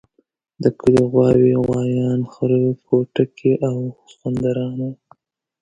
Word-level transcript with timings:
د 0.63 0.65
کلي 0.79 1.03
غواوې، 1.11 1.53
غوایان، 1.63 2.19
خره 2.33 2.61
کوټکي 2.85 3.51
او 3.67 3.75
سخوندران 4.09 4.77
وو. 4.85 4.91